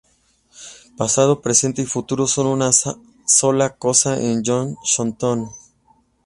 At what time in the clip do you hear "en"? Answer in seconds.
4.19-4.41